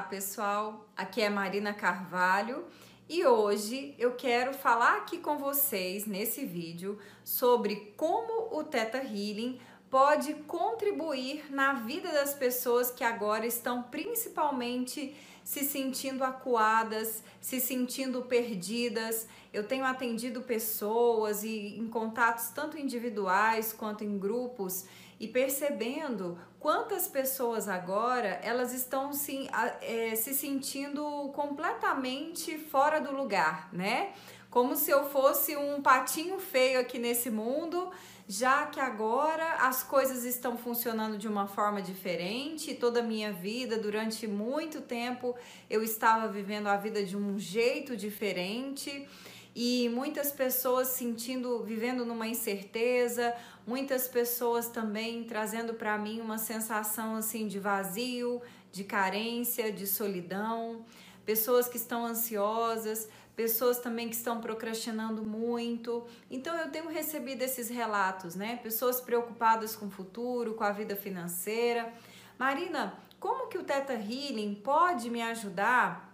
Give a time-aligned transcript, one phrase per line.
[0.00, 2.64] Olá pessoal, aqui é Marina Carvalho
[3.06, 9.60] e hoje eu quero falar aqui com vocês nesse vídeo sobre como o Theta Healing
[9.90, 18.22] pode contribuir na vida das pessoas que agora estão principalmente se sentindo acuadas, se sentindo
[18.22, 19.28] perdidas.
[19.52, 24.86] Eu tenho atendido pessoas e em contatos tanto individuais quanto em grupos
[25.20, 29.48] e percebendo quantas pessoas agora elas estão se,
[29.80, 31.02] é, se sentindo
[31.34, 34.12] completamente fora do lugar, né?
[34.50, 37.90] Como se eu fosse um patinho feio aqui nesse mundo,
[38.28, 42.74] já que agora as coisas estão funcionando de uma forma diferente.
[42.74, 45.36] Toda a minha vida, durante muito tempo,
[45.68, 49.08] eu estava vivendo a vida de um jeito diferente
[49.54, 53.34] e muitas pessoas sentindo, vivendo numa incerteza,
[53.66, 60.84] muitas pessoas também trazendo para mim uma sensação assim de vazio, de carência, de solidão,
[61.24, 66.06] pessoas que estão ansiosas, pessoas também que estão procrastinando muito.
[66.30, 68.56] Então eu tenho recebido esses relatos, né?
[68.62, 71.92] Pessoas preocupadas com o futuro, com a vida financeira.
[72.38, 76.09] Marina, como que o Teta Healing pode me ajudar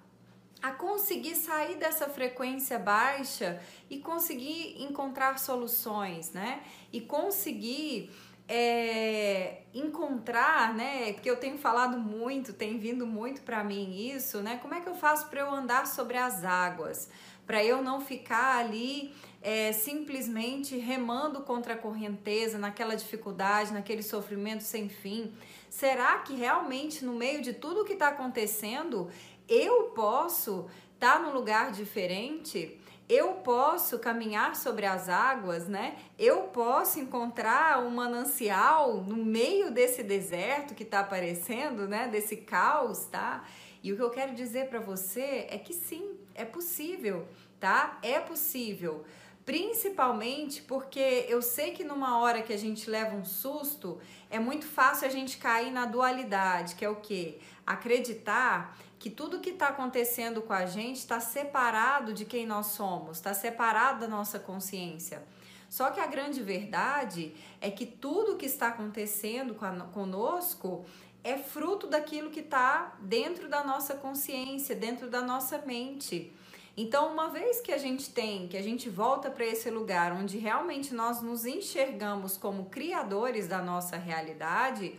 [0.62, 6.62] a conseguir sair dessa frequência baixa e conseguir encontrar soluções, né?
[6.92, 8.10] E conseguir
[8.48, 11.12] é, encontrar, né?
[11.12, 14.58] Porque eu tenho falado muito, tem vindo muito para mim isso, né?
[14.62, 17.10] Como é que eu faço para eu andar sobre as águas?
[17.46, 24.62] Para eu não ficar ali é, simplesmente remando contra a correnteza, naquela dificuldade, naquele sofrimento
[24.62, 25.32] sem fim?
[25.68, 29.10] Será que realmente no meio de tudo que está acontecendo
[29.48, 35.96] eu posso estar tá num lugar diferente, eu posso caminhar sobre as águas, né?
[36.18, 42.08] Eu posso encontrar um manancial no meio desse deserto que está aparecendo, né?
[42.08, 43.44] Desse caos, tá?
[43.82, 47.28] E o que eu quero dizer para você é que sim, é possível,
[47.60, 47.98] tá?
[48.02, 49.04] É possível.
[49.46, 54.66] Principalmente porque eu sei que numa hora que a gente leva um susto, é muito
[54.66, 57.38] fácil a gente cair na dualidade, que é o quê?
[57.64, 63.18] Acreditar que tudo que está acontecendo com a gente está separado de quem nós somos,
[63.18, 65.22] está separado da nossa consciência.
[65.70, 69.54] Só que a grande verdade é que tudo que está acontecendo
[69.92, 70.84] conosco
[71.22, 76.32] é fruto daquilo que está dentro da nossa consciência, dentro da nossa mente.
[76.76, 80.36] Então, uma vez que a gente tem, que a gente volta para esse lugar onde
[80.36, 84.94] realmente nós nos enxergamos como criadores da nossa realidade,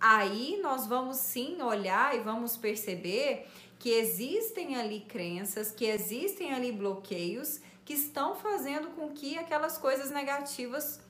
[0.00, 3.46] aí nós vamos sim olhar e vamos perceber
[3.78, 10.10] que existem ali crenças, que existem ali bloqueios que estão fazendo com que aquelas coisas
[10.10, 11.00] negativas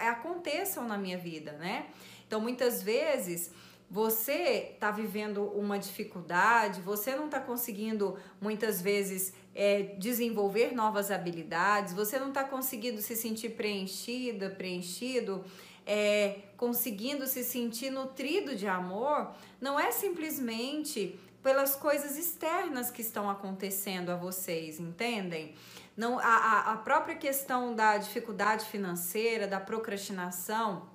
[0.00, 1.86] aconteçam na minha vida, né?
[2.26, 3.50] Então, muitas vezes
[3.88, 11.94] você está vivendo uma dificuldade, você não está conseguindo muitas vezes é, desenvolver novas habilidades,
[11.94, 15.44] você não está conseguindo se sentir preenchida, preenchido,
[15.86, 23.30] é, conseguindo se sentir nutrido de amor, não é simplesmente pelas coisas externas que estão
[23.30, 25.54] acontecendo a vocês, entendem?
[25.96, 30.88] Não, a, a própria questão da dificuldade financeira, da procrastinação,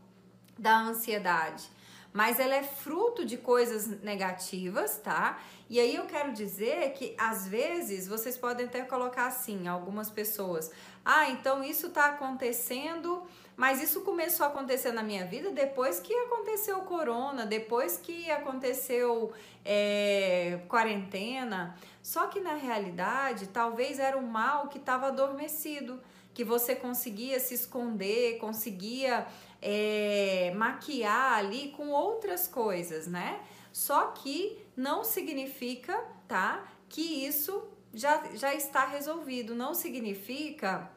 [0.60, 1.70] da ansiedade
[2.14, 5.40] mas ela é fruto de coisas negativas, tá?
[5.70, 10.72] E aí eu quero dizer que às vezes vocês podem até colocar assim, algumas pessoas,
[11.06, 13.24] ah, então isso tá acontecendo,
[13.56, 18.30] mas isso começou a acontecer na minha vida depois que aconteceu o corona, depois que
[18.30, 19.32] aconteceu
[19.64, 21.76] é, quarentena.
[22.04, 26.02] Só que na realidade, talvez era um mal que estava adormecido,
[26.34, 29.28] que você conseguia se esconder, conseguia
[29.62, 33.40] é, maquiar ali com outras coisas, né?
[33.72, 36.66] Só que não significa, tá?
[36.90, 37.64] Que isso
[37.94, 39.56] já, já está resolvido.
[39.56, 40.90] Não significa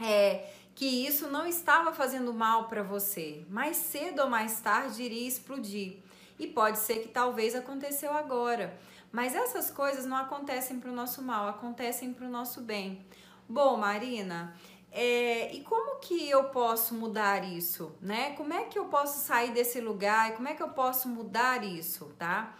[0.00, 3.44] é, que isso não estava fazendo mal para você.
[3.48, 5.98] Mais cedo ou mais tarde iria explodir.
[6.38, 8.78] E pode ser que talvez aconteceu agora.
[9.10, 13.06] Mas essas coisas não acontecem para o nosso mal, acontecem para o nosso bem.
[13.48, 14.54] Bom, Marina,
[14.98, 18.30] é, e como que eu posso mudar isso, né?
[18.30, 22.06] Como é que eu posso sair desse lugar como é que eu posso mudar isso,
[22.18, 22.56] tá?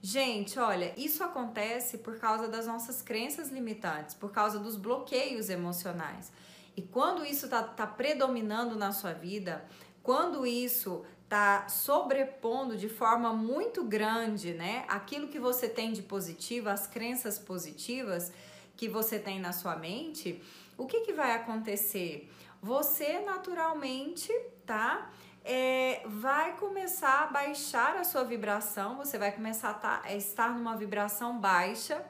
[0.00, 6.30] Gente, olha, isso acontece por causa das nossas crenças limitantes, por causa dos bloqueios emocionais.
[6.76, 9.64] E quando isso tá, tá predominando na sua vida,
[10.00, 16.68] quando isso tá sobrepondo de forma muito grande, né, aquilo que você tem de positivo,
[16.68, 18.32] as crenças positivas
[18.76, 20.40] que você tem na sua mente,
[20.82, 22.30] o que, que vai acontecer?
[22.62, 24.32] Você naturalmente,
[24.66, 25.10] tá?
[25.44, 30.54] é, vai começar a baixar a sua vibração, você vai começar a, tá, a estar
[30.54, 32.04] numa vibração baixa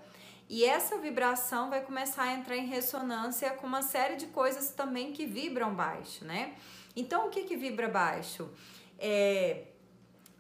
[0.49, 5.13] e essa vibração vai começar a entrar em ressonância com uma série de coisas também
[5.13, 6.55] que vibram baixo, né?
[6.97, 8.51] Então, o que que vibra baixo?
[8.99, 9.67] É,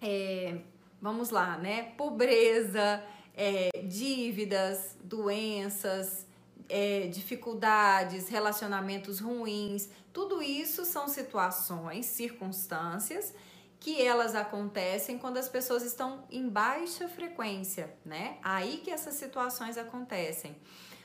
[0.03, 0.59] é,
[1.00, 1.93] vamos lá, né?
[1.97, 3.05] Pobreza,
[3.37, 6.27] é, dívidas, doenças,
[6.70, 13.34] é, dificuldades, relacionamentos ruins, tudo isso são situações, circunstâncias
[13.81, 18.37] que elas acontecem quando as pessoas estão em baixa frequência, né?
[18.43, 20.55] Aí que essas situações acontecem.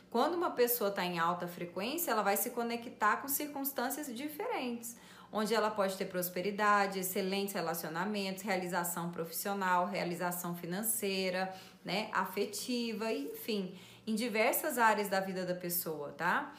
[0.10, 4.98] Quando uma pessoa está em alta frequência, ela vai se conectar com circunstâncias diferentes,
[5.32, 11.54] onde ela pode ter prosperidade, excelentes relacionamentos, realização profissional, realização financeira,
[11.84, 16.54] né, afetiva, enfim em diversas áreas da vida da pessoa, tá?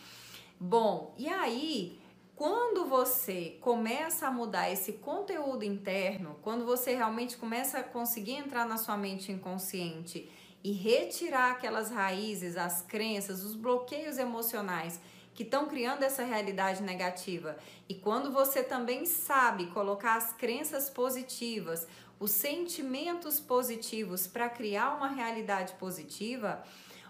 [0.58, 2.00] Bom, e aí,
[2.34, 8.66] quando você começa a mudar esse conteúdo interno, quando você realmente começa a conseguir entrar
[8.66, 10.30] na sua mente inconsciente
[10.62, 15.00] e retirar aquelas raízes, as crenças, os bloqueios emocionais
[15.32, 17.58] que estão criando essa realidade negativa,
[17.88, 21.86] e quando você também sabe colocar as crenças positivas,
[22.18, 26.64] os sentimentos positivos para criar uma realidade positiva,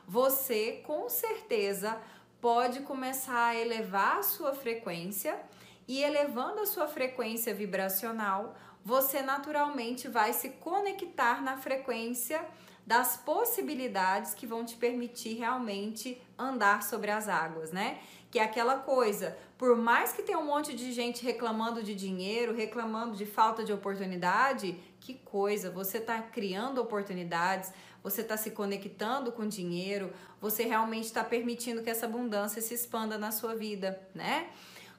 [0.07, 2.01] você com certeza
[2.41, 5.39] pode começar a elevar a sua frequência
[5.89, 12.45] e elevando a sua frequência vibracional, você naturalmente vai se conectar na frequência
[12.87, 17.99] das possibilidades que vão te permitir realmente andar sobre as águas, né?
[18.37, 22.55] Que é aquela coisa, por mais que tenha um monte de gente reclamando de dinheiro,
[22.55, 27.73] reclamando de falta de oportunidade, que coisa, você está criando oportunidades,
[28.03, 33.17] você está se conectando com dinheiro, você realmente está permitindo que essa abundância se expanda
[33.17, 34.51] na sua vida, né?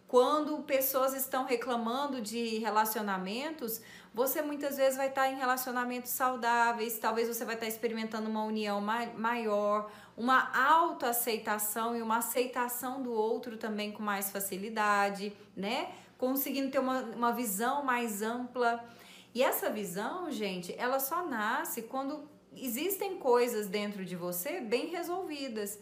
[0.08, 3.82] Quando pessoas estão reclamando de relacionamentos,
[4.14, 8.80] você muitas vezes vai estar em relacionamentos saudáveis, talvez você vai estar experimentando uma união
[8.80, 15.92] maior, uma autoaceitação e uma aceitação do outro também com mais facilidade, né?
[16.18, 18.84] Conseguindo ter uma, uma visão mais ampla.
[19.36, 25.80] E essa visão, gente, ela só nasce quando existem coisas dentro de você bem resolvidas.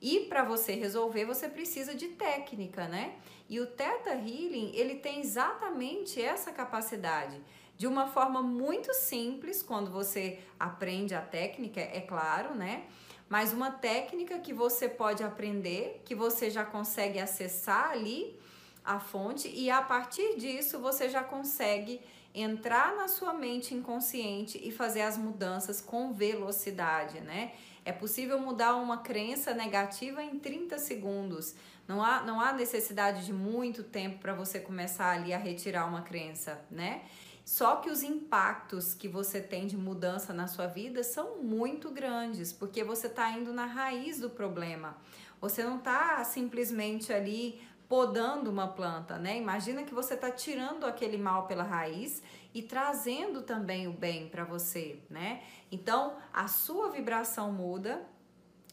[0.00, 3.16] E para você resolver, você precisa de técnica, né?
[3.48, 7.40] E o Theta Healing, ele tem exatamente essa capacidade.
[7.76, 12.84] De uma forma muito simples, quando você aprende a técnica, é claro, né?
[13.28, 18.38] Mas uma técnica que você pode aprender, que você já consegue acessar ali
[18.84, 22.00] a fonte e a partir disso você já consegue
[22.32, 27.52] entrar na sua mente inconsciente e fazer as mudanças com velocidade, né?
[27.86, 31.54] É possível mudar uma crença negativa em 30 segundos.
[31.86, 36.02] Não há, não há necessidade de muito tempo para você começar ali a retirar uma
[36.02, 37.02] crença, né?
[37.44, 42.52] Só que os impactos que você tem de mudança na sua vida são muito grandes,
[42.52, 44.96] porque você está indo na raiz do problema.
[45.40, 49.36] Você não está simplesmente ali podando uma planta, né?
[49.36, 52.22] Imagina que você está tirando aquele mal pela raiz
[52.52, 55.42] e trazendo também o bem para você, né?
[55.70, 58.04] Então a sua vibração muda.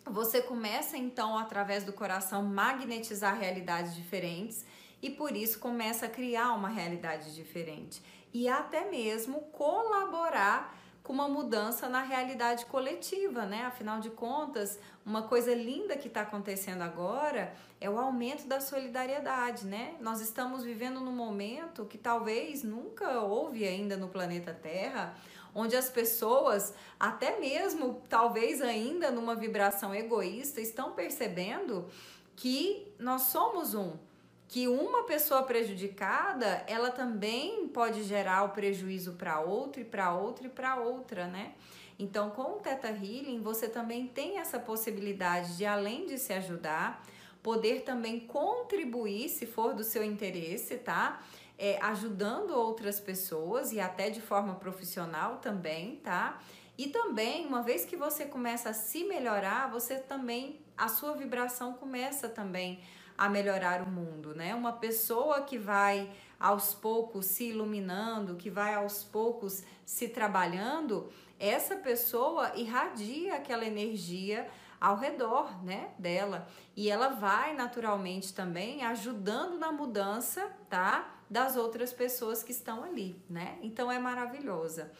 [0.06, 4.65] Você começa então através do coração magnetizar realidades diferentes
[5.01, 8.01] e por isso começa a criar uma realidade diferente
[8.33, 13.66] e até mesmo colaborar com uma mudança na realidade coletiva, né?
[13.66, 19.66] Afinal de contas, uma coisa linda que está acontecendo agora é o aumento da solidariedade,
[19.66, 19.95] né?
[20.00, 25.14] Nós estamos vivendo num momento que talvez nunca houve ainda no planeta Terra,
[25.54, 31.86] onde as pessoas, até mesmo talvez ainda numa vibração egoísta, estão percebendo
[32.33, 33.98] que nós somos um
[34.47, 40.45] que uma pessoa prejudicada, ela também pode gerar o prejuízo para outra e para outra
[40.47, 41.54] e para outra, né?
[41.97, 47.04] Então, com o Teta Healing, você também tem essa possibilidade de, além de se ajudar,
[47.42, 51.21] poder também contribuir, se for do seu interesse, tá?
[51.57, 56.42] É, ajudando outras pessoas e até de forma profissional também, tá?
[56.78, 61.73] E também, uma vez que você começa a se melhorar, você também, a sua vibração
[61.73, 62.81] começa também
[63.18, 64.54] a melhorar o mundo, né?
[64.56, 71.76] Uma pessoa que vai aos poucos se iluminando, que vai aos poucos se trabalhando, essa
[71.76, 79.72] pessoa irradia aquela energia ao redor, né, dela, e ela vai naturalmente também ajudando na
[79.72, 83.58] mudança, tá, das outras pessoas que estão ali, né?
[83.62, 84.92] Então é maravilhosa.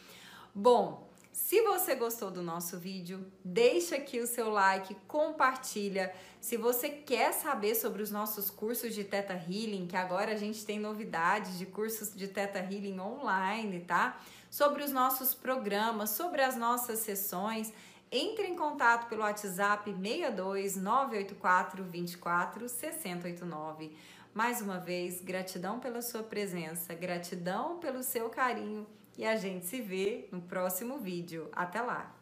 [0.54, 6.14] Bom, Se você gostou do nosso vídeo, deixa aqui o seu like, compartilha.
[6.40, 10.64] Se você quer saber sobre os nossos cursos de Teta Healing, que agora a gente
[10.64, 14.16] tem novidades de cursos de Teta Healing online, tá?
[14.48, 17.72] Sobre os nossos programas, sobre as nossas sessões,
[18.12, 23.90] entre em contato pelo WhatsApp 62 984 24 6089.
[24.32, 28.86] Mais uma vez, gratidão pela sua presença, gratidão pelo seu carinho
[29.16, 31.48] e a gente se vê no próximo vídeo.
[31.52, 32.14] Até lá!